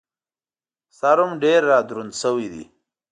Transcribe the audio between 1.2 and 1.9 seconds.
هم ډېر را